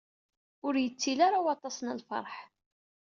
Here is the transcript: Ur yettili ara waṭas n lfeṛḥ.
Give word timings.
Ur 0.65 0.73
yettili 0.79 1.21
ara 1.27 1.45
waṭas 1.45 1.77
n 1.81 1.87
lfeṛḥ. 1.99 2.33